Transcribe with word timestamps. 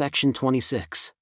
Section 0.00 0.32
26. 0.32 1.12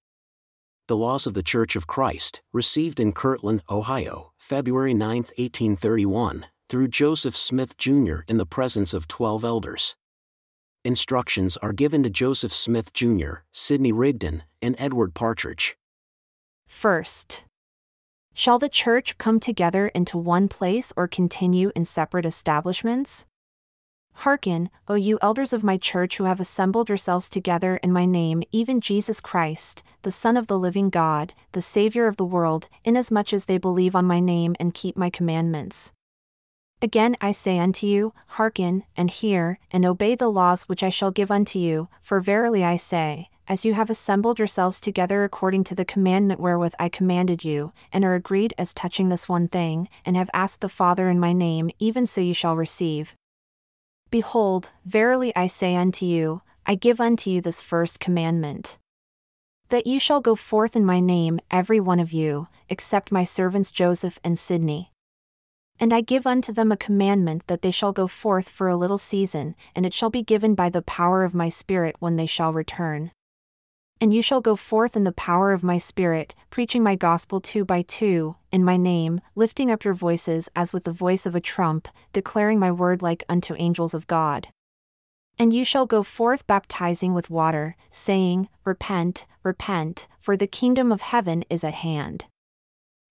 The 0.86 0.96
Laws 0.96 1.26
of 1.26 1.34
the 1.34 1.42
Church 1.42 1.74
of 1.74 1.88
Christ, 1.88 2.42
received 2.52 3.00
in 3.00 3.12
Kirtland, 3.12 3.64
Ohio, 3.68 4.30
February 4.38 4.94
9, 4.94 5.16
1831, 5.16 6.46
through 6.68 6.86
Joseph 6.86 7.36
Smith 7.36 7.76
Jr. 7.76 8.18
in 8.28 8.36
the 8.36 8.46
presence 8.46 8.94
of 8.94 9.08
12 9.08 9.44
elders. 9.44 9.96
Instructions 10.84 11.56
are 11.56 11.72
given 11.72 12.04
to 12.04 12.08
Joseph 12.08 12.52
Smith 12.52 12.92
Jr., 12.92 13.42
Sidney 13.50 13.90
Rigdon, 13.90 14.44
and 14.62 14.76
Edward 14.78 15.12
Partridge. 15.12 15.76
First, 16.68 17.42
shall 18.32 18.60
the 18.60 18.68
church 18.68 19.18
come 19.18 19.40
together 19.40 19.88
into 19.88 20.16
one 20.16 20.46
place 20.46 20.92
or 20.96 21.08
continue 21.08 21.72
in 21.74 21.84
separate 21.84 22.24
establishments? 22.24 23.26
Hearken, 24.22 24.68
O 24.88 24.96
you 24.96 25.16
elders 25.22 25.52
of 25.52 25.62
my 25.62 25.76
church 25.76 26.16
who 26.16 26.24
have 26.24 26.40
assembled 26.40 26.88
yourselves 26.88 27.30
together 27.30 27.76
in 27.76 27.92
my 27.92 28.04
name, 28.04 28.42
even 28.50 28.80
Jesus 28.80 29.20
Christ, 29.20 29.84
the 30.02 30.10
Son 30.10 30.36
of 30.36 30.48
the 30.48 30.58
living 30.58 30.90
God, 30.90 31.34
the 31.52 31.62
Saviour 31.62 32.08
of 32.08 32.16
the 32.16 32.24
world, 32.24 32.68
inasmuch 32.84 33.32
as 33.32 33.44
they 33.44 33.58
believe 33.58 33.94
on 33.94 34.06
my 34.06 34.18
name 34.18 34.56
and 34.58 34.74
keep 34.74 34.96
my 34.96 35.08
commandments. 35.08 35.92
Again 36.82 37.16
I 37.20 37.30
say 37.30 37.60
unto 37.60 37.86
you, 37.86 38.12
hearken, 38.26 38.82
and 38.96 39.08
hear, 39.08 39.60
and 39.70 39.86
obey 39.86 40.16
the 40.16 40.28
laws 40.28 40.64
which 40.64 40.82
I 40.82 40.90
shall 40.90 41.12
give 41.12 41.30
unto 41.30 41.60
you, 41.60 41.86
for 42.02 42.20
verily 42.20 42.64
I 42.64 42.76
say, 42.76 43.30
as 43.46 43.64
you 43.64 43.74
have 43.74 43.88
assembled 43.88 44.40
yourselves 44.40 44.80
together 44.80 45.22
according 45.22 45.62
to 45.64 45.76
the 45.76 45.84
commandment 45.84 46.40
wherewith 46.40 46.74
I 46.80 46.88
commanded 46.88 47.44
you, 47.44 47.72
and 47.92 48.04
are 48.04 48.16
agreed 48.16 48.52
as 48.58 48.74
touching 48.74 49.10
this 49.10 49.28
one 49.28 49.46
thing, 49.46 49.88
and 50.04 50.16
have 50.16 50.28
asked 50.34 50.60
the 50.60 50.68
Father 50.68 51.08
in 51.08 51.20
my 51.20 51.32
name, 51.32 51.70
even 51.78 52.04
so 52.04 52.20
you 52.20 52.34
shall 52.34 52.56
receive. 52.56 53.14
Behold, 54.10 54.70
verily 54.86 55.36
I 55.36 55.46
say 55.48 55.76
unto 55.76 56.06
you, 56.06 56.40
I 56.64 56.74
give 56.76 56.98
unto 56.98 57.28
you 57.28 57.42
this 57.42 57.60
first 57.60 58.00
commandment. 58.00 58.78
That 59.68 59.86
you 59.86 60.00
shall 60.00 60.22
go 60.22 60.34
forth 60.34 60.74
in 60.74 60.84
my 60.84 60.98
name, 60.98 61.40
every 61.50 61.78
one 61.78 62.00
of 62.00 62.10
you, 62.10 62.48
except 62.70 63.12
my 63.12 63.24
servants 63.24 63.70
Joseph 63.70 64.18
and 64.24 64.38
Sidney. 64.38 64.92
And 65.78 65.92
I 65.92 66.00
give 66.00 66.26
unto 66.26 66.54
them 66.54 66.72
a 66.72 66.76
commandment 66.76 67.46
that 67.48 67.60
they 67.60 67.70
shall 67.70 67.92
go 67.92 68.08
forth 68.08 68.48
for 68.48 68.68
a 68.68 68.76
little 68.76 68.96
season, 68.96 69.54
and 69.76 69.84
it 69.84 69.92
shall 69.92 70.10
be 70.10 70.22
given 70.22 70.54
by 70.54 70.70
the 70.70 70.82
power 70.82 71.22
of 71.22 71.34
my 71.34 71.50
Spirit 71.50 71.96
when 71.98 72.16
they 72.16 72.26
shall 72.26 72.52
return. 72.52 73.12
And 74.00 74.14
you 74.14 74.22
shall 74.22 74.40
go 74.40 74.54
forth 74.54 74.96
in 74.96 75.02
the 75.02 75.12
power 75.12 75.52
of 75.52 75.64
my 75.64 75.76
Spirit, 75.76 76.34
preaching 76.50 76.82
my 76.84 76.94
gospel 76.94 77.40
two 77.40 77.64
by 77.64 77.82
two, 77.82 78.36
in 78.52 78.64
my 78.64 78.76
name, 78.76 79.20
lifting 79.34 79.70
up 79.70 79.84
your 79.84 79.94
voices 79.94 80.48
as 80.54 80.72
with 80.72 80.84
the 80.84 80.92
voice 80.92 81.26
of 81.26 81.34
a 81.34 81.40
trump, 81.40 81.88
declaring 82.12 82.60
my 82.60 82.70
word 82.70 83.02
like 83.02 83.24
unto 83.28 83.56
angels 83.58 83.94
of 83.94 84.06
God. 84.06 84.48
And 85.36 85.52
you 85.52 85.64
shall 85.64 85.86
go 85.86 86.02
forth 86.02 86.46
baptizing 86.46 87.12
with 87.12 87.30
water, 87.30 87.76
saying, 87.90 88.48
Repent, 88.64 89.26
repent, 89.42 90.06
for 90.20 90.36
the 90.36 90.46
kingdom 90.46 90.92
of 90.92 91.00
heaven 91.00 91.44
is 91.50 91.64
at 91.64 91.74
hand. 91.74 92.26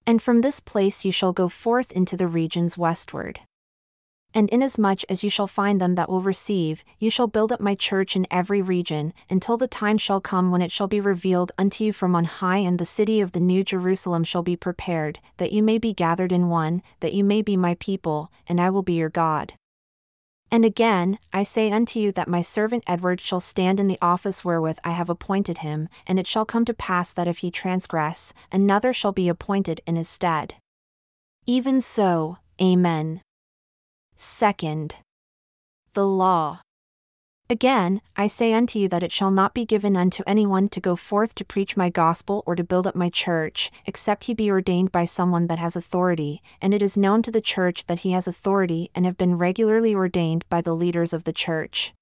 And 0.05 0.21
from 0.21 0.39
this 0.39 0.61
place 0.61 1.03
you 1.03 1.11
shall 1.11 1.33
go 1.33 1.49
forth 1.49 1.91
into 1.91 2.15
the 2.15 2.27
regions 2.27 2.77
westward. 2.77 3.41
And 4.33 4.49
inasmuch 4.49 5.03
as 5.09 5.23
you 5.23 5.29
shall 5.29 5.47
find 5.47 5.81
them 5.81 5.95
that 5.95 6.09
will 6.09 6.21
receive, 6.21 6.83
you 6.99 7.09
shall 7.09 7.27
build 7.27 7.51
up 7.51 7.59
my 7.59 7.75
church 7.75 8.15
in 8.15 8.27
every 8.29 8.61
region, 8.61 9.13
until 9.29 9.57
the 9.57 9.67
time 9.67 9.97
shall 9.97 10.21
come 10.21 10.51
when 10.51 10.61
it 10.61 10.71
shall 10.71 10.87
be 10.87 10.99
revealed 10.99 11.51
unto 11.57 11.83
you 11.83 11.93
from 11.93 12.15
on 12.15 12.25
high, 12.25 12.57
and 12.57 12.77
the 12.77 12.85
city 12.85 13.21
of 13.21 13.31
the 13.31 13.39
New 13.39 13.63
Jerusalem 13.63 14.23
shall 14.23 14.43
be 14.43 14.55
prepared, 14.55 15.19
that 15.37 15.53
you 15.53 15.63
may 15.63 15.77
be 15.77 15.93
gathered 15.93 16.31
in 16.31 16.49
one, 16.49 16.83
that 16.99 17.13
you 17.13 17.23
may 17.23 17.41
be 17.41 17.57
my 17.57 17.75
people, 17.75 18.31
and 18.47 18.61
I 18.61 18.69
will 18.69 18.83
be 18.83 18.93
your 18.93 19.09
God. 19.09 19.53
And 20.49 20.63
again, 20.63 21.19
I 21.33 21.43
say 21.43 21.71
unto 21.71 21.99
you 21.99 22.11
that 22.13 22.27
my 22.27 22.41
servant 22.41 22.83
Edward 22.87 23.19
shall 23.19 23.41
stand 23.41 23.79
in 23.79 23.87
the 23.87 23.99
office 24.01 24.45
wherewith 24.45 24.77
I 24.83 24.91
have 24.91 25.09
appointed 25.09 25.59
him, 25.59 25.89
and 26.05 26.19
it 26.19 26.27
shall 26.27 26.45
come 26.45 26.63
to 26.65 26.73
pass 26.73 27.11
that 27.11 27.27
if 27.27 27.39
he 27.39 27.51
transgress, 27.51 28.33
another 28.51 28.93
shall 28.93 29.11
be 29.11 29.27
appointed 29.27 29.81
in 29.85 29.95
his 29.95 30.07
stead. 30.07 30.55
Even 31.45 31.81
so, 31.81 32.37
Amen. 32.61 33.21
Second, 34.19 34.95
the 35.93 36.05
law. 36.05 36.61
Again, 37.51 38.01
I 38.15 38.25
say 38.25 38.51
unto 38.51 38.79
you 38.79 38.89
that 38.89 39.03
it 39.03 39.11
shall 39.11 39.29
not 39.29 39.53
be 39.53 39.63
given 39.63 39.95
unto 39.95 40.23
anyone 40.25 40.69
to 40.69 40.81
go 40.81 40.95
forth 40.95 41.35
to 41.35 41.45
preach 41.45 41.77
my 41.77 41.89
gospel 41.89 42.43
or 42.47 42.55
to 42.55 42.63
build 42.63 42.87
up 42.87 42.95
my 42.95 43.11
church, 43.11 43.71
except 43.85 44.23
he 44.23 44.33
be 44.33 44.49
ordained 44.49 44.91
by 44.91 45.05
someone 45.05 45.45
that 45.47 45.59
has 45.59 45.75
authority, 45.75 46.41
and 46.59 46.73
it 46.73 46.81
is 46.81 46.97
known 46.97 47.21
to 47.21 47.31
the 47.31 47.41
church 47.41 47.85
that 47.85 47.99
he 47.99 48.11
has 48.11 48.27
authority 48.27 48.89
and 48.95 49.05
have 49.05 49.19
been 49.19 49.37
regularly 49.37 49.93
ordained 49.93 50.45
by 50.49 50.61
the 50.61 50.75
leaders 50.75 51.13
of 51.13 51.23
the 51.23 51.31
church. 51.31 51.93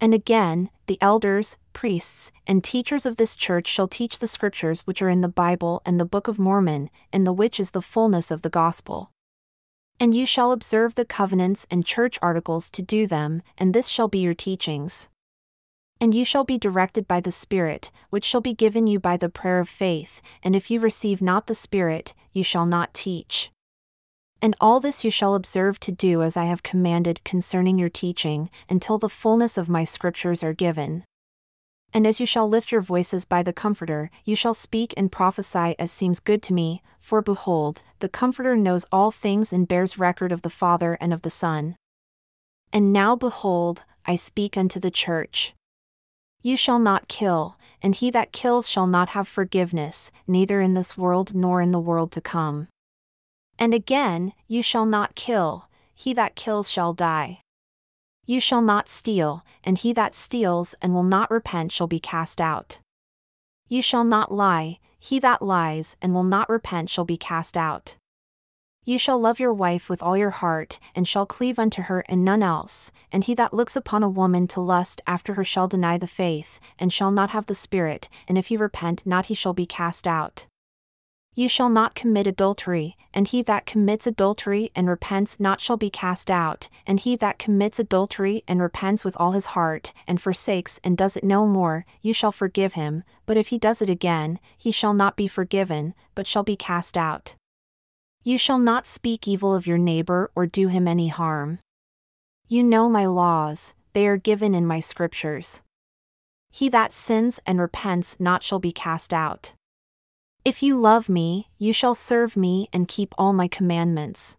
And 0.00 0.14
again, 0.14 0.70
the 0.86 0.98
elders, 1.02 1.58
priests, 1.74 2.32
and 2.46 2.64
teachers 2.64 3.04
of 3.04 3.18
this 3.18 3.36
church 3.36 3.68
shall 3.68 3.86
teach 3.86 4.18
the 4.18 4.26
scriptures 4.26 4.80
which 4.86 5.02
are 5.02 5.10
in 5.10 5.20
the 5.20 5.28
Bible 5.28 5.82
and 5.84 6.00
the 6.00 6.06
Book 6.06 6.26
of 6.26 6.38
Mormon, 6.38 6.88
in 7.12 7.24
the 7.24 7.34
which 7.34 7.60
is 7.60 7.72
the 7.72 7.82
fullness 7.82 8.30
of 8.30 8.40
the 8.40 8.50
gospel. 8.50 9.10
And 10.00 10.14
you 10.14 10.26
shall 10.26 10.52
observe 10.52 10.94
the 10.94 11.04
covenants 11.04 11.66
and 11.70 11.84
church 11.84 12.18
articles 12.22 12.70
to 12.70 12.82
do 12.82 13.06
them, 13.06 13.42
and 13.56 13.74
this 13.74 13.88
shall 13.88 14.06
be 14.06 14.20
your 14.20 14.34
teachings. 14.34 15.08
And 16.00 16.14
you 16.14 16.24
shall 16.24 16.44
be 16.44 16.56
directed 16.56 17.08
by 17.08 17.20
the 17.20 17.32
Spirit, 17.32 17.90
which 18.10 18.24
shall 18.24 18.40
be 18.40 18.54
given 18.54 18.86
you 18.86 19.00
by 19.00 19.16
the 19.16 19.28
prayer 19.28 19.58
of 19.58 19.68
faith, 19.68 20.22
and 20.42 20.54
if 20.54 20.70
you 20.70 20.78
receive 20.78 21.20
not 21.20 21.48
the 21.48 21.54
Spirit, 21.54 22.14
you 22.32 22.44
shall 22.44 22.66
not 22.66 22.94
teach. 22.94 23.50
And 24.40 24.54
all 24.60 24.78
this 24.78 25.02
you 25.02 25.10
shall 25.10 25.34
observe 25.34 25.80
to 25.80 25.90
do 25.90 26.22
as 26.22 26.36
I 26.36 26.44
have 26.44 26.62
commanded 26.62 27.24
concerning 27.24 27.76
your 27.76 27.88
teaching, 27.88 28.50
until 28.68 28.98
the 28.98 29.08
fullness 29.08 29.58
of 29.58 29.68
my 29.68 29.82
scriptures 29.82 30.44
are 30.44 30.52
given. 30.52 31.02
And 31.92 32.06
as 32.06 32.20
you 32.20 32.26
shall 32.26 32.48
lift 32.48 32.70
your 32.70 32.82
voices 32.82 33.24
by 33.24 33.42
the 33.42 33.52
Comforter, 33.52 34.10
you 34.24 34.36
shall 34.36 34.54
speak 34.54 34.92
and 34.96 35.10
prophesy 35.10 35.74
as 35.78 35.90
seems 35.90 36.20
good 36.20 36.42
to 36.44 36.52
me, 36.52 36.82
for 37.00 37.22
behold, 37.22 37.82
the 38.00 38.08
Comforter 38.08 38.56
knows 38.56 38.84
all 38.92 39.10
things 39.10 39.52
and 39.52 39.66
bears 39.66 39.98
record 39.98 40.30
of 40.30 40.42
the 40.42 40.50
Father 40.50 40.98
and 41.00 41.12
of 41.14 41.22
the 41.22 41.30
Son. 41.30 41.76
And 42.72 42.92
now 42.92 43.16
behold, 43.16 43.84
I 44.04 44.16
speak 44.16 44.56
unto 44.56 44.78
the 44.78 44.90
church. 44.90 45.54
You 46.42 46.56
shall 46.56 46.78
not 46.78 47.08
kill, 47.08 47.56
and 47.82 47.94
he 47.94 48.10
that 48.10 48.32
kills 48.32 48.68
shall 48.68 48.86
not 48.86 49.10
have 49.10 49.26
forgiveness, 49.26 50.12
neither 50.26 50.60
in 50.60 50.74
this 50.74 50.96
world 50.96 51.34
nor 51.34 51.60
in 51.60 51.72
the 51.72 51.80
world 51.80 52.12
to 52.12 52.20
come. 52.20 52.68
And 53.58 53.74
again, 53.74 54.34
you 54.46 54.62
shall 54.62 54.86
not 54.86 55.14
kill, 55.14 55.68
he 55.94 56.12
that 56.14 56.36
kills 56.36 56.70
shall 56.70 56.92
die. 56.92 57.40
You 58.28 58.40
shall 58.40 58.60
not 58.60 58.88
steal, 58.88 59.42
and 59.64 59.78
he 59.78 59.94
that 59.94 60.14
steals 60.14 60.74
and 60.82 60.92
will 60.92 61.02
not 61.02 61.30
repent 61.30 61.72
shall 61.72 61.86
be 61.86 61.98
cast 61.98 62.42
out. 62.42 62.78
You 63.68 63.80
shall 63.80 64.04
not 64.04 64.30
lie, 64.30 64.80
he 64.98 65.18
that 65.20 65.40
lies 65.40 65.96
and 66.02 66.12
will 66.12 66.24
not 66.24 66.50
repent 66.50 66.90
shall 66.90 67.06
be 67.06 67.16
cast 67.16 67.56
out. 67.56 67.96
You 68.84 68.98
shall 68.98 69.18
love 69.18 69.40
your 69.40 69.54
wife 69.54 69.88
with 69.88 70.02
all 70.02 70.14
your 70.14 70.28
heart, 70.28 70.78
and 70.94 71.08
shall 71.08 71.24
cleave 71.24 71.58
unto 71.58 71.80
her 71.80 72.04
and 72.06 72.22
none 72.22 72.42
else, 72.42 72.92
and 73.10 73.24
he 73.24 73.32
that 73.32 73.54
looks 73.54 73.76
upon 73.76 74.02
a 74.02 74.10
woman 74.10 74.46
to 74.48 74.60
lust 74.60 75.00
after 75.06 75.32
her 75.32 75.44
shall 75.44 75.66
deny 75.66 75.96
the 75.96 76.06
faith, 76.06 76.60
and 76.78 76.92
shall 76.92 77.10
not 77.10 77.30
have 77.30 77.46
the 77.46 77.54
Spirit, 77.54 78.10
and 78.28 78.36
if 78.36 78.48
he 78.48 78.58
repent 78.58 79.06
not 79.06 79.26
he 79.26 79.34
shall 79.34 79.54
be 79.54 79.64
cast 79.64 80.06
out. 80.06 80.44
You 81.38 81.48
shall 81.48 81.68
not 81.68 81.94
commit 81.94 82.26
adultery, 82.26 82.96
and 83.14 83.28
he 83.28 83.42
that 83.42 83.64
commits 83.64 84.08
adultery 84.08 84.72
and 84.74 84.88
repents 84.88 85.38
not 85.38 85.60
shall 85.60 85.76
be 85.76 85.88
cast 85.88 86.32
out, 86.32 86.68
and 86.84 86.98
he 86.98 87.14
that 87.14 87.38
commits 87.38 87.78
adultery 87.78 88.42
and 88.48 88.60
repents 88.60 89.04
with 89.04 89.16
all 89.20 89.30
his 89.30 89.46
heart, 89.54 89.92
and 90.08 90.20
forsakes 90.20 90.80
and 90.82 90.98
does 90.98 91.16
it 91.16 91.22
no 91.22 91.46
more, 91.46 91.86
you 92.02 92.12
shall 92.12 92.32
forgive 92.32 92.72
him, 92.72 93.04
but 93.24 93.36
if 93.36 93.50
he 93.50 93.56
does 93.56 93.80
it 93.80 93.88
again, 93.88 94.40
he 94.56 94.72
shall 94.72 94.92
not 94.92 95.16
be 95.16 95.28
forgiven, 95.28 95.94
but 96.16 96.26
shall 96.26 96.42
be 96.42 96.56
cast 96.56 96.96
out. 96.96 97.36
You 98.24 98.36
shall 98.36 98.58
not 98.58 98.84
speak 98.84 99.28
evil 99.28 99.54
of 99.54 99.64
your 99.64 99.78
neighbor 99.78 100.32
or 100.34 100.44
do 100.44 100.66
him 100.66 100.88
any 100.88 101.06
harm. 101.06 101.60
You 102.48 102.64
know 102.64 102.88
my 102.88 103.06
laws, 103.06 103.74
they 103.92 104.08
are 104.08 104.16
given 104.16 104.56
in 104.56 104.66
my 104.66 104.80
scriptures. 104.80 105.62
He 106.50 106.68
that 106.70 106.92
sins 106.92 107.38
and 107.46 107.60
repents 107.60 108.16
not 108.18 108.42
shall 108.42 108.58
be 108.58 108.72
cast 108.72 109.14
out. 109.14 109.52
If 110.48 110.62
you 110.62 110.80
love 110.80 111.10
me, 111.10 111.50
you 111.58 111.74
shall 111.74 111.94
serve 111.94 112.34
me 112.34 112.70
and 112.72 112.88
keep 112.88 113.14
all 113.18 113.34
my 113.34 113.48
commandments. 113.48 114.38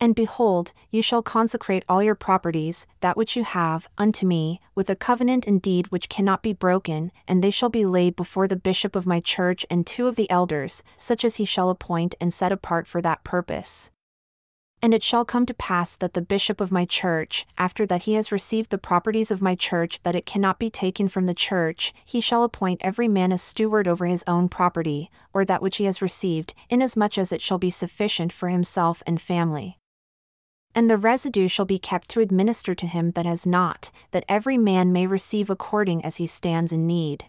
And 0.00 0.14
behold, 0.14 0.72
you 0.90 1.02
shall 1.02 1.20
consecrate 1.20 1.84
all 1.86 2.02
your 2.02 2.14
properties, 2.14 2.86
that 3.00 3.14
which 3.14 3.36
you 3.36 3.44
have, 3.44 3.90
unto 3.98 4.24
me, 4.26 4.58
with 4.74 4.88
a 4.88 4.96
covenant 4.96 5.46
and 5.46 5.60
deed 5.60 5.88
which 5.88 6.08
cannot 6.08 6.42
be 6.42 6.54
broken, 6.54 7.12
and 7.28 7.44
they 7.44 7.50
shall 7.50 7.68
be 7.68 7.84
laid 7.84 8.16
before 8.16 8.48
the 8.48 8.56
bishop 8.56 8.96
of 8.96 9.04
my 9.04 9.20
church 9.20 9.66
and 9.68 9.86
two 9.86 10.08
of 10.08 10.16
the 10.16 10.30
elders, 10.30 10.82
such 10.96 11.26
as 11.26 11.36
he 11.36 11.44
shall 11.44 11.68
appoint 11.68 12.14
and 12.18 12.32
set 12.32 12.50
apart 12.50 12.86
for 12.86 13.02
that 13.02 13.22
purpose. 13.22 13.90
And 14.84 14.92
it 14.92 15.04
shall 15.04 15.24
come 15.24 15.46
to 15.46 15.54
pass 15.54 15.94
that 15.94 16.14
the 16.14 16.20
bishop 16.20 16.60
of 16.60 16.72
my 16.72 16.84
church, 16.84 17.46
after 17.56 17.86
that 17.86 18.02
he 18.02 18.14
has 18.14 18.32
received 18.32 18.70
the 18.70 18.78
properties 18.78 19.30
of 19.30 19.40
my 19.40 19.54
church 19.54 20.00
that 20.02 20.16
it 20.16 20.26
cannot 20.26 20.58
be 20.58 20.70
taken 20.70 21.08
from 21.08 21.26
the 21.26 21.34
church, 21.34 21.94
he 22.04 22.20
shall 22.20 22.42
appoint 22.42 22.80
every 22.82 23.06
man 23.06 23.30
a 23.30 23.38
steward 23.38 23.86
over 23.86 24.06
his 24.06 24.24
own 24.26 24.48
property, 24.48 25.08
or 25.32 25.44
that 25.44 25.62
which 25.62 25.76
he 25.76 25.84
has 25.84 26.02
received, 26.02 26.52
inasmuch 26.68 27.16
as 27.16 27.30
it 27.30 27.40
shall 27.40 27.58
be 27.58 27.70
sufficient 27.70 28.32
for 28.32 28.48
himself 28.48 29.04
and 29.06 29.20
family. 29.20 29.78
And 30.74 30.90
the 30.90 30.96
residue 30.96 31.46
shall 31.46 31.66
be 31.66 31.78
kept 31.78 32.08
to 32.10 32.20
administer 32.20 32.74
to 32.74 32.86
him 32.86 33.12
that 33.12 33.26
has 33.26 33.46
not, 33.46 33.92
that 34.10 34.24
every 34.28 34.58
man 34.58 34.92
may 34.92 35.06
receive 35.06 35.48
according 35.48 36.04
as 36.04 36.16
he 36.16 36.26
stands 36.26 36.72
in 36.72 36.88
need. 36.88 37.26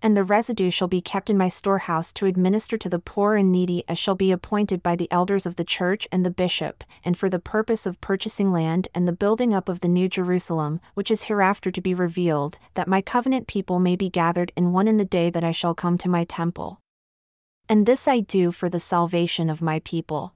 And 0.00 0.16
the 0.16 0.22
residue 0.22 0.70
shall 0.70 0.86
be 0.86 1.00
kept 1.00 1.28
in 1.28 1.36
my 1.36 1.48
storehouse 1.48 2.12
to 2.14 2.26
administer 2.26 2.78
to 2.78 2.88
the 2.88 3.00
poor 3.00 3.34
and 3.34 3.50
needy 3.50 3.82
as 3.88 3.98
shall 3.98 4.14
be 4.14 4.30
appointed 4.30 4.80
by 4.80 4.94
the 4.94 5.10
elders 5.10 5.44
of 5.44 5.56
the 5.56 5.64
church 5.64 6.06
and 6.12 6.24
the 6.24 6.30
bishop, 6.30 6.84
and 7.04 7.18
for 7.18 7.28
the 7.28 7.40
purpose 7.40 7.84
of 7.84 8.00
purchasing 8.00 8.52
land 8.52 8.86
and 8.94 9.08
the 9.08 9.12
building 9.12 9.52
up 9.52 9.68
of 9.68 9.80
the 9.80 9.88
new 9.88 10.08
Jerusalem, 10.08 10.80
which 10.94 11.10
is 11.10 11.24
hereafter 11.24 11.72
to 11.72 11.80
be 11.80 11.94
revealed, 11.94 12.58
that 12.74 12.86
my 12.86 13.02
covenant 13.02 13.48
people 13.48 13.80
may 13.80 13.96
be 13.96 14.08
gathered 14.08 14.52
in 14.56 14.72
one 14.72 14.86
in 14.86 14.98
the 14.98 15.04
day 15.04 15.30
that 15.30 15.42
I 15.42 15.52
shall 15.52 15.74
come 15.74 15.98
to 15.98 16.08
my 16.08 16.22
temple. 16.22 16.80
And 17.68 17.84
this 17.84 18.06
I 18.06 18.20
do 18.20 18.52
for 18.52 18.68
the 18.68 18.80
salvation 18.80 19.50
of 19.50 19.60
my 19.60 19.80
people. 19.80 20.34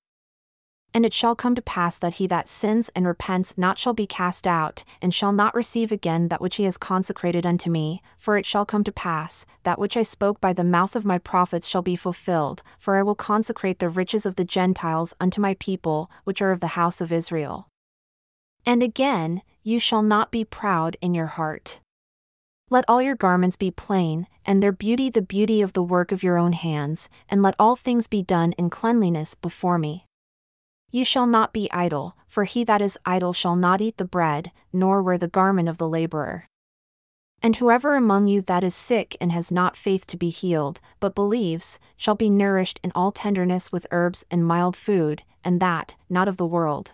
And 0.94 1.06
it 1.06 1.15
shall 1.15 1.35
come 1.35 1.55
to 1.55 1.62
pass 1.62 1.97
that 1.99 2.15
he 2.15 2.27
that 2.27 2.49
sins 2.49 2.91
and 2.94 3.06
repents 3.06 3.56
not 3.56 3.79
shall 3.79 3.94
be 3.94 4.06
cast 4.06 4.47
out, 4.47 4.85
and 5.00 5.15
shall 5.15 5.33
not 5.33 5.55
receive 5.55 5.91
again 5.91 6.29
that 6.29 6.41
which 6.41 6.56
he 6.56 6.65
has 6.65 6.77
consecrated 6.77 7.47
unto 7.47 7.71
me, 7.71 8.03
for 8.19 8.37
it 8.37 8.44
shall 8.44 8.67
come 8.67 8.85
to 8.85 8.93
pass, 8.93 9.47
that 9.62 9.79
which 9.79 9.97
I 9.97 10.03
spoke 10.03 10.39
by 10.39 10.53
the 10.53 10.65
mouth 10.65 10.94
of 10.94 11.06
my 11.06 11.17
prophets 11.17 11.67
shall 11.67 11.81
be 11.81 11.97
fulfilled, 11.97 12.62
for 12.79 12.97
I 12.97 13.03
will 13.03 13.15
consecrate 13.15 13.79
the 13.79 13.89
riches 13.89 14.27
of 14.27 14.37
the 14.37 14.44
Gentiles 14.44 15.15
unto 15.19 15.41
my 15.41 15.55
people, 15.55 16.11
which 16.25 16.43
are 16.43 16.53
of 16.53 16.61
the 16.61 16.77
house 16.79 17.00
of 17.00 17.11
Israel. 17.11 17.69
And 18.67 18.83
again, 18.83 19.41
you 19.62 19.81
shall 19.81 20.03
not 20.03 20.31
be 20.31 20.45
proud 20.45 20.99
in 21.00 21.15
your 21.15 21.27
heart. 21.27 21.81
Let 22.69 22.85
all 22.87 23.00
your 23.00 23.17
garments 23.17 23.56
be 23.56 23.71
plain, 23.71 24.27
and 24.45 24.62
their 24.62 24.73
beauty 24.73 25.09
the 25.09 25.23
beauty 25.23 25.62
of 25.62 25.73
the 25.73 25.83
work 25.83 26.12
of 26.12 26.23
your 26.23 26.37
own 26.37 26.53
hands, 26.53 27.09
and 27.31 27.43
let 27.43 27.55
all 27.59 27.77
things 27.77 28.06
be 28.06 28.23
done 28.23 28.53
in 28.53 28.69
cleanliness 28.71 29.35
before 29.35 29.79
me. 29.79 30.06
You 30.94 31.06
shall 31.06 31.27
not 31.27 31.55
be 31.55 31.73
idle, 31.73 32.17
for 32.29 32.44
he 32.44 32.65
that 32.65 32.83
is 32.83 32.99
idle 33.06 33.33
shall 33.33 33.56
not 33.56 33.81
eat 33.81 33.97
the 33.97 34.05
bread, 34.05 34.53
nor 34.75 35.03
wear 35.03 35.17
the 35.17 35.27
garment 35.27 35.71
of 35.71 35.79
the 35.79 35.89
laborer. 35.89 36.47
And 37.43 37.56
whoever 37.56 37.97
among 37.97 38.29
you 38.29 38.43
that 38.43 38.62
is 38.62 38.75
sick 38.75 39.17
and 39.19 39.33
has 39.33 39.50
not 39.50 39.75
faith 39.75 40.06
to 40.09 40.19
be 40.19 40.29
healed, 40.29 40.81
but 41.00 41.15
believes, 41.15 41.81
shall 41.97 42.15
be 42.15 42.29
nourished 42.29 42.79
in 42.85 42.93
all 42.94 43.11
tenderness 43.11 43.73
with 43.73 43.87
herbs 43.91 44.27
and 44.31 44.47
mild 44.47 44.77
food, 44.77 45.23
and 45.43 45.61
that, 45.61 45.94
not 46.11 46.29
of 46.29 46.37
the 46.37 46.47
world. 46.47 46.93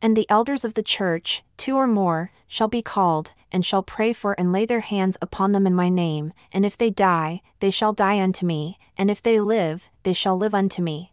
And 0.00 0.16
the 0.16 0.30
elders 0.30 0.64
of 0.64 0.74
the 0.74 0.82
church, 0.82 1.42
two 1.56 1.76
or 1.76 1.88
more, 1.88 2.30
shall 2.46 2.68
be 2.68 2.80
called, 2.80 3.32
and 3.50 3.66
shall 3.66 3.82
pray 3.82 4.12
for 4.12 4.34
and 4.38 4.52
lay 4.52 4.66
their 4.66 4.80
hands 4.80 5.18
upon 5.20 5.50
them 5.50 5.66
in 5.66 5.74
my 5.74 5.88
name, 5.88 6.32
and 6.52 6.64
if 6.64 6.78
they 6.78 6.90
die, 6.90 7.42
they 7.58 7.72
shall 7.72 7.92
die 7.92 8.20
unto 8.20 8.46
me, 8.46 8.78
and 8.96 9.10
if 9.10 9.20
they 9.20 9.40
live, 9.40 9.88
they 10.04 10.12
shall 10.12 10.38
live 10.38 10.54
unto 10.54 10.80
me. 10.80 11.12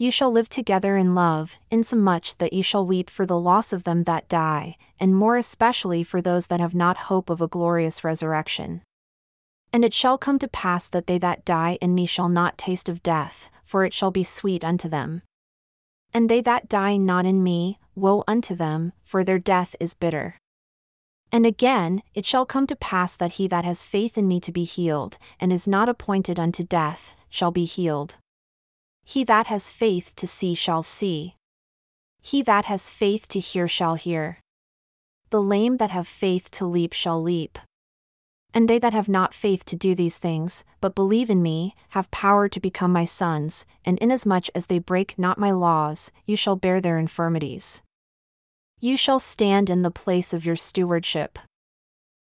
You 0.00 0.10
shall 0.10 0.30
live 0.32 0.48
together 0.48 0.96
in 0.96 1.14
love, 1.14 1.58
insomuch 1.70 2.38
that 2.38 2.54
you 2.54 2.62
shall 2.62 2.86
weep 2.86 3.10
for 3.10 3.26
the 3.26 3.38
loss 3.38 3.70
of 3.70 3.84
them 3.84 4.04
that 4.04 4.30
die, 4.30 4.78
and 4.98 5.14
more 5.14 5.36
especially 5.36 6.02
for 6.02 6.22
those 6.22 6.46
that 6.46 6.58
have 6.58 6.74
not 6.74 7.10
hope 7.12 7.28
of 7.28 7.42
a 7.42 7.46
glorious 7.46 8.02
resurrection. 8.02 8.80
And 9.74 9.84
it 9.84 9.92
shall 9.92 10.16
come 10.16 10.38
to 10.38 10.48
pass 10.48 10.88
that 10.88 11.06
they 11.06 11.18
that 11.18 11.44
die 11.44 11.76
in 11.82 11.94
me 11.94 12.06
shall 12.06 12.30
not 12.30 12.56
taste 12.56 12.88
of 12.88 13.02
death, 13.02 13.50
for 13.62 13.84
it 13.84 13.92
shall 13.92 14.10
be 14.10 14.24
sweet 14.24 14.64
unto 14.64 14.88
them. 14.88 15.20
And 16.14 16.30
they 16.30 16.40
that 16.40 16.70
die 16.70 16.96
not 16.96 17.26
in 17.26 17.42
me, 17.42 17.78
woe 17.94 18.24
unto 18.26 18.54
them, 18.54 18.94
for 19.04 19.22
their 19.22 19.38
death 19.38 19.76
is 19.78 19.92
bitter. 19.92 20.38
And 21.30 21.44
again, 21.44 22.02
it 22.14 22.24
shall 22.24 22.46
come 22.46 22.66
to 22.68 22.74
pass 22.74 23.14
that 23.16 23.32
he 23.32 23.46
that 23.48 23.66
has 23.66 23.84
faith 23.84 24.16
in 24.16 24.26
me 24.26 24.40
to 24.40 24.50
be 24.50 24.64
healed, 24.64 25.18
and 25.38 25.52
is 25.52 25.68
not 25.68 25.90
appointed 25.90 26.38
unto 26.38 26.64
death, 26.64 27.12
shall 27.28 27.50
be 27.50 27.66
healed. 27.66 28.16
He 29.10 29.24
that 29.24 29.48
has 29.48 29.70
faith 29.70 30.12
to 30.14 30.28
see 30.28 30.54
shall 30.54 30.84
see. 30.84 31.34
He 32.22 32.42
that 32.42 32.66
has 32.66 32.88
faith 32.90 33.26
to 33.30 33.40
hear 33.40 33.66
shall 33.66 33.96
hear. 33.96 34.38
The 35.30 35.42
lame 35.42 35.78
that 35.78 35.90
have 35.90 36.06
faith 36.06 36.48
to 36.52 36.64
leap 36.64 36.92
shall 36.92 37.20
leap. 37.20 37.58
And 38.54 38.70
they 38.70 38.78
that 38.78 38.92
have 38.92 39.08
not 39.08 39.34
faith 39.34 39.64
to 39.64 39.74
do 39.74 39.96
these 39.96 40.16
things, 40.16 40.62
but 40.80 40.94
believe 40.94 41.28
in 41.28 41.42
me, 41.42 41.74
have 41.88 42.08
power 42.12 42.48
to 42.50 42.60
become 42.60 42.92
my 42.92 43.04
sons, 43.04 43.66
and 43.84 43.98
inasmuch 43.98 44.46
as 44.54 44.66
they 44.66 44.78
break 44.78 45.18
not 45.18 45.38
my 45.38 45.50
laws, 45.50 46.12
you 46.24 46.36
shall 46.36 46.54
bear 46.54 46.80
their 46.80 46.96
infirmities. 46.96 47.82
You 48.78 48.96
shall 48.96 49.18
stand 49.18 49.68
in 49.68 49.82
the 49.82 49.90
place 49.90 50.32
of 50.32 50.46
your 50.46 50.54
stewardship. 50.54 51.36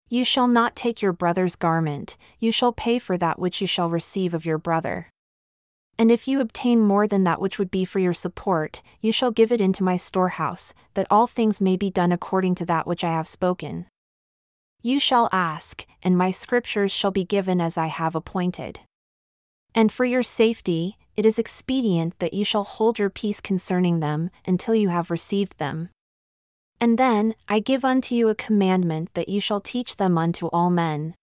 You 0.08 0.24
shall 0.24 0.46
not 0.46 0.76
take 0.76 1.02
your 1.02 1.12
brother's 1.12 1.56
garment, 1.56 2.16
you 2.38 2.52
shall 2.52 2.72
pay 2.72 3.00
for 3.00 3.18
that 3.18 3.40
which 3.40 3.60
you 3.60 3.66
shall 3.66 3.90
receive 3.90 4.32
of 4.34 4.46
your 4.46 4.58
brother. 4.58 5.08
And 5.98 6.10
if 6.10 6.28
you 6.28 6.40
obtain 6.40 6.80
more 6.80 7.08
than 7.08 7.24
that 7.24 7.40
which 7.40 7.58
would 7.58 7.70
be 7.70 7.84
for 7.84 7.98
your 7.98 8.12
support, 8.12 8.82
you 9.00 9.12
shall 9.12 9.30
give 9.30 9.50
it 9.50 9.60
into 9.60 9.82
my 9.82 9.96
storehouse, 9.96 10.74
that 10.94 11.06
all 11.10 11.26
things 11.26 11.60
may 11.60 11.76
be 11.76 11.90
done 11.90 12.12
according 12.12 12.54
to 12.56 12.66
that 12.66 12.86
which 12.86 13.02
I 13.02 13.12
have 13.12 13.26
spoken. 13.26 13.86
You 14.82 15.00
shall 15.00 15.30
ask, 15.32 15.86
and 16.02 16.16
my 16.16 16.30
scriptures 16.30 16.92
shall 16.92 17.10
be 17.10 17.24
given 17.24 17.60
as 17.60 17.78
I 17.78 17.86
have 17.86 18.14
appointed. 18.14 18.80
And 19.74 19.90
for 19.90 20.04
your 20.04 20.22
safety, 20.22 20.96
it 21.16 21.24
is 21.24 21.38
expedient 21.38 22.18
that 22.18 22.34
you 22.34 22.44
shall 22.44 22.64
hold 22.64 22.98
your 22.98 23.10
peace 23.10 23.40
concerning 23.40 24.00
them, 24.00 24.30
until 24.46 24.74
you 24.74 24.90
have 24.90 25.10
received 25.10 25.58
them. 25.58 25.88
And 26.78 26.98
then, 26.98 27.34
I 27.48 27.58
give 27.58 27.86
unto 27.86 28.14
you 28.14 28.28
a 28.28 28.34
commandment 28.34 29.10
that 29.14 29.30
you 29.30 29.40
shall 29.40 29.60
teach 29.62 29.96
them 29.96 30.18
unto 30.18 30.48
all 30.48 30.68
men. 30.68 31.14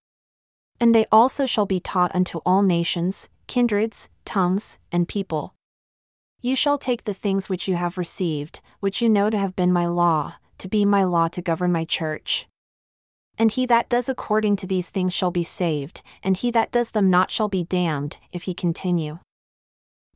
And 0.79 0.95
they 0.95 1.05
also 1.11 1.45
shall 1.45 1.67
be 1.67 1.79
taught 1.79 2.13
unto 2.15 2.39
all 2.39 2.63
nations, 2.63 3.29
kindreds, 3.45 4.09
tongues, 4.25 4.77
and 4.91 5.07
people. 5.07 5.53
You 6.41 6.55
shall 6.55 6.77
take 6.77 7.05
the 7.05 7.13
things 7.13 7.47
which 7.47 7.67
you 7.67 7.75
have 7.75 7.97
received, 7.97 8.59
which 8.79 9.01
you 9.01 9.09
know 9.09 9.29
to 9.29 9.37
have 9.37 9.55
been 9.55 9.71
my 9.71 9.85
law, 9.85 10.35
to 10.57 10.67
be 10.67 10.85
my 10.85 11.03
law 11.03 11.27
to 11.29 11.41
govern 11.41 11.71
my 11.71 11.85
church. 11.85 12.47
And 13.37 13.51
he 13.51 13.65
that 13.65 13.89
does 13.89 14.09
according 14.09 14.57
to 14.57 14.67
these 14.67 14.89
things 14.89 15.13
shall 15.13 15.31
be 15.31 15.43
saved, 15.43 16.01
and 16.21 16.37
he 16.37 16.51
that 16.51 16.71
does 16.71 16.91
them 16.91 17.09
not 17.09 17.31
shall 17.31 17.47
be 17.47 17.63
damned, 17.63 18.17
if 18.31 18.43
he 18.43 18.53
continue. 18.53 19.19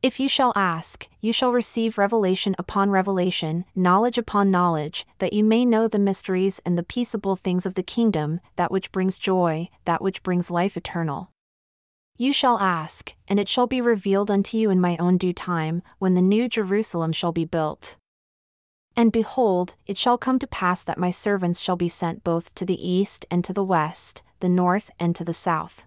If 0.04 0.20
you 0.20 0.30
shall 0.30 0.54
ask, 0.56 1.08
you 1.22 1.34
shall 1.34 1.52
receive 1.52 1.98
revelation 1.98 2.56
upon 2.60 2.92
revelation, 2.92 3.66
knowledge 3.76 4.20
upon 4.20 4.52
knowledge, 4.52 5.08
that 5.18 5.34
you 5.34 5.44
may 5.44 5.66
know 5.66 5.88
the 5.88 5.98
mysteries 5.98 6.62
and 6.64 6.78
the 6.78 6.84
peaceable 6.84 7.36
things 7.36 7.66
of 7.66 7.74
the 7.74 7.82
kingdom, 7.82 8.40
that 8.58 8.72
which 8.72 8.92
brings 8.92 9.18
joy, 9.18 9.70
that 9.86 10.02
which 10.02 10.22
brings 10.22 10.52
life 10.52 10.78
eternal. 10.78 11.32
You 12.20 12.34
shall 12.34 12.58
ask, 12.58 13.14
and 13.28 13.40
it 13.40 13.48
shall 13.48 13.68
be 13.68 13.80
revealed 13.80 14.32
unto 14.32 14.58
you 14.58 14.72
in 14.72 14.82
my 14.82 14.98
own 14.98 15.18
due 15.18 15.34
time, 15.34 15.84
when 16.00 16.16
the 16.16 16.22
new 16.22 16.50
Jerusalem 16.50 17.14
shall 17.14 17.32
be 17.32 17.46
built. 17.46 17.96
And 18.96 19.12
behold, 19.12 19.76
it 19.86 20.00
shall 20.00 20.18
come 20.18 20.40
to 20.40 20.48
pass 20.48 20.82
that 20.82 20.98
my 20.98 21.12
servants 21.12 21.60
shall 21.60 21.76
be 21.76 21.90
sent 21.90 22.24
both 22.24 22.56
to 22.56 22.66
the 22.66 22.90
east 22.90 23.28
and 23.30 23.46
to 23.46 23.54
the 23.54 23.64
west, 23.64 24.24
the 24.40 24.50
north 24.50 24.90
and 25.00 25.16
to 25.16 25.24
the 25.24 25.34
south. 25.34 25.84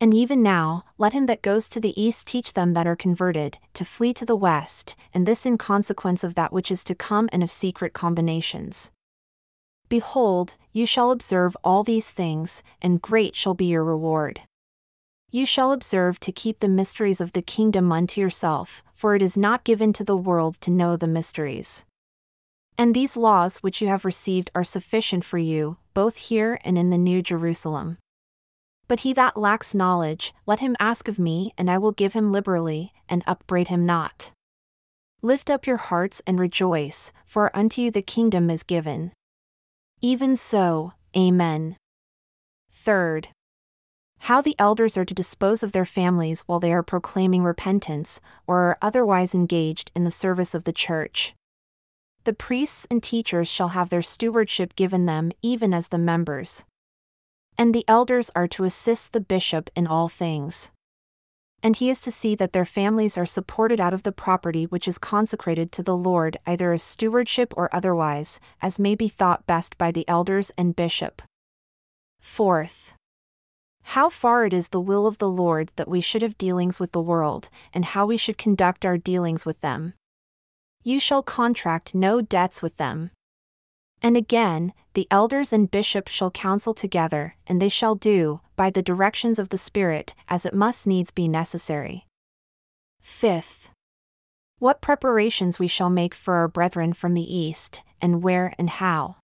And 0.00 0.14
even 0.14 0.44
now, 0.44 0.84
let 0.96 1.12
him 1.12 1.26
that 1.26 1.42
goes 1.42 1.68
to 1.70 1.80
the 1.80 2.00
east 2.00 2.28
teach 2.28 2.52
them 2.52 2.74
that 2.74 2.86
are 2.86 2.94
converted, 2.94 3.58
to 3.74 3.84
flee 3.84 4.14
to 4.14 4.24
the 4.24 4.36
west, 4.36 4.94
and 5.12 5.26
this 5.26 5.44
in 5.44 5.58
consequence 5.58 6.22
of 6.22 6.36
that 6.36 6.52
which 6.52 6.70
is 6.70 6.84
to 6.84 6.94
come 6.94 7.28
and 7.32 7.42
of 7.42 7.50
secret 7.50 7.92
combinations. 7.92 8.92
Behold, 9.88 10.54
you 10.72 10.86
shall 10.86 11.10
observe 11.10 11.56
all 11.64 11.82
these 11.82 12.10
things, 12.10 12.62
and 12.80 13.02
great 13.02 13.34
shall 13.34 13.54
be 13.54 13.66
your 13.66 13.82
reward. 13.82 14.42
You 15.34 15.46
shall 15.46 15.72
observe 15.72 16.20
to 16.20 16.30
keep 16.30 16.60
the 16.60 16.68
mysteries 16.68 17.18
of 17.18 17.32
the 17.32 17.40
kingdom 17.40 17.90
unto 17.90 18.20
yourself, 18.20 18.82
for 18.94 19.14
it 19.14 19.22
is 19.22 19.34
not 19.34 19.64
given 19.64 19.94
to 19.94 20.04
the 20.04 20.16
world 20.16 20.60
to 20.60 20.70
know 20.70 20.94
the 20.94 21.06
mysteries. 21.08 21.86
And 22.76 22.94
these 22.94 23.16
laws 23.16 23.56
which 23.56 23.80
you 23.80 23.88
have 23.88 24.04
received 24.04 24.50
are 24.54 24.62
sufficient 24.62 25.24
for 25.24 25.38
you, 25.38 25.78
both 25.94 26.16
here 26.18 26.60
and 26.64 26.76
in 26.76 26.90
the 26.90 26.98
New 26.98 27.22
Jerusalem. 27.22 27.96
But 28.88 29.00
he 29.00 29.14
that 29.14 29.38
lacks 29.38 29.74
knowledge, 29.74 30.34
let 30.44 30.60
him 30.60 30.76
ask 30.78 31.08
of 31.08 31.18
me, 31.18 31.54
and 31.56 31.70
I 31.70 31.78
will 31.78 31.92
give 31.92 32.12
him 32.12 32.30
liberally, 32.30 32.92
and 33.08 33.24
upbraid 33.26 33.68
him 33.68 33.86
not. 33.86 34.32
Lift 35.22 35.48
up 35.48 35.66
your 35.66 35.78
hearts 35.78 36.20
and 36.26 36.38
rejoice, 36.38 37.10
for 37.24 37.50
unto 37.56 37.80
you 37.80 37.90
the 37.90 38.02
kingdom 38.02 38.50
is 38.50 38.62
given. 38.62 39.12
Even 40.02 40.36
so, 40.36 40.92
Amen. 41.16 41.76
Third, 42.70 43.28
how 44.26 44.40
the 44.40 44.54
elders 44.56 44.96
are 44.96 45.04
to 45.04 45.14
dispose 45.14 45.64
of 45.64 45.72
their 45.72 45.84
families 45.84 46.42
while 46.46 46.60
they 46.60 46.72
are 46.72 46.84
proclaiming 46.84 47.42
repentance 47.42 48.20
or 48.46 48.58
are 48.60 48.78
otherwise 48.80 49.34
engaged 49.34 49.90
in 49.96 50.04
the 50.04 50.12
service 50.12 50.54
of 50.54 50.62
the 50.62 50.72
church. 50.72 51.34
The 52.22 52.32
priests 52.32 52.86
and 52.88 53.02
teachers 53.02 53.48
shall 53.48 53.70
have 53.70 53.88
their 53.88 54.00
stewardship 54.00 54.76
given 54.76 55.06
them 55.06 55.32
even 55.42 55.74
as 55.74 55.88
the 55.88 55.98
members. 55.98 56.64
And 57.58 57.74
the 57.74 57.84
elders 57.88 58.30
are 58.36 58.46
to 58.46 58.62
assist 58.62 59.12
the 59.12 59.20
bishop 59.20 59.70
in 59.74 59.88
all 59.88 60.08
things. 60.08 60.70
And 61.60 61.74
he 61.74 61.90
is 61.90 62.00
to 62.02 62.12
see 62.12 62.36
that 62.36 62.52
their 62.52 62.64
families 62.64 63.18
are 63.18 63.26
supported 63.26 63.80
out 63.80 63.92
of 63.92 64.04
the 64.04 64.12
property 64.12 64.66
which 64.66 64.86
is 64.86 64.98
consecrated 64.98 65.72
to 65.72 65.82
the 65.82 65.96
Lord 65.96 66.36
either 66.46 66.72
as 66.72 66.84
stewardship 66.84 67.52
or 67.56 67.74
otherwise, 67.74 68.38
as 68.60 68.78
may 68.78 68.94
be 68.94 69.08
thought 69.08 69.48
best 69.48 69.76
by 69.76 69.90
the 69.90 70.08
elders 70.08 70.52
and 70.56 70.76
bishop. 70.76 71.22
Fourth, 72.20 72.94
how 73.82 74.08
far 74.08 74.44
it 74.44 74.52
is 74.52 74.68
the 74.68 74.80
will 74.80 75.06
of 75.06 75.18
the 75.18 75.28
Lord 75.28 75.70
that 75.76 75.88
we 75.88 76.00
should 76.00 76.22
have 76.22 76.38
dealings 76.38 76.80
with 76.80 76.92
the 76.92 77.00
world, 77.00 77.48
and 77.72 77.84
how 77.84 78.06
we 78.06 78.16
should 78.16 78.38
conduct 78.38 78.84
our 78.84 78.96
dealings 78.96 79.44
with 79.44 79.60
them. 79.60 79.94
You 80.82 80.98
shall 80.98 81.22
contract 81.22 81.94
no 81.94 82.20
debts 82.20 82.62
with 82.62 82.76
them. 82.76 83.10
And 84.00 84.16
again, 84.16 84.72
the 84.94 85.06
elders 85.10 85.52
and 85.52 85.70
bishops 85.70 86.10
shall 86.10 86.30
counsel 86.30 86.74
together, 86.74 87.36
and 87.46 87.62
they 87.62 87.68
shall 87.68 87.94
do, 87.94 88.40
by 88.56 88.70
the 88.70 88.82
directions 88.82 89.38
of 89.38 89.50
the 89.50 89.58
Spirit, 89.58 90.14
as 90.28 90.44
it 90.44 90.54
must 90.54 90.86
needs 90.86 91.10
be 91.10 91.28
necessary. 91.28 92.06
Fifth, 93.00 93.70
what 94.58 94.80
preparations 94.80 95.58
we 95.58 95.66
shall 95.66 95.90
make 95.90 96.14
for 96.14 96.34
our 96.34 96.48
brethren 96.48 96.92
from 96.92 97.14
the 97.14 97.36
east, 97.36 97.82
and 98.00 98.22
where 98.22 98.54
and 98.58 98.70
how. 98.70 99.16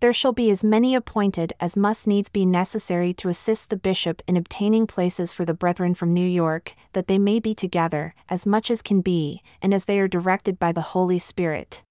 There 0.00 0.12
shall 0.12 0.32
be 0.32 0.50
as 0.50 0.62
many 0.62 0.94
appointed 0.94 1.52
as 1.60 1.76
must 1.76 2.06
needs 2.06 2.28
be 2.28 2.44
necessary 2.44 3.14
to 3.14 3.28
assist 3.28 3.70
the 3.70 3.76
bishop 3.76 4.22
in 4.26 4.36
obtaining 4.36 4.86
places 4.86 5.32
for 5.32 5.44
the 5.44 5.54
brethren 5.54 5.94
from 5.94 6.12
New 6.12 6.26
York, 6.26 6.74
that 6.92 7.06
they 7.06 7.18
may 7.18 7.40
be 7.40 7.54
together, 7.54 8.14
as 8.28 8.44
much 8.44 8.70
as 8.70 8.82
can 8.82 9.00
be, 9.00 9.42
and 9.62 9.72
as 9.72 9.86
they 9.86 9.98
are 9.98 10.08
directed 10.08 10.58
by 10.58 10.72
the 10.72 10.92
Holy 10.92 11.18
Spirit. 11.18 11.82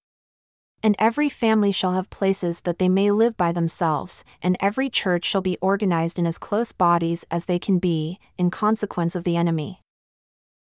And 0.82 0.94
every 0.98 1.30
family 1.30 1.72
shall 1.72 1.94
have 1.94 2.10
places 2.10 2.60
that 2.60 2.78
they 2.78 2.90
may 2.90 3.10
live 3.10 3.38
by 3.38 3.52
themselves, 3.52 4.22
and 4.42 4.56
every 4.60 4.90
church 4.90 5.24
shall 5.24 5.40
be 5.40 5.56
organized 5.62 6.18
in 6.18 6.26
as 6.26 6.36
close 6.36 6.72
bodies 6.72 7.24
as 7.30 7.46
they 7.46 7.58
can 7.58 7.78
be, 7.78 8.20
in 8.36 8.50
consequence 8.50 9.16
of 9.16 9.24
the 9.24 9.36
enemy. 9.36 9.80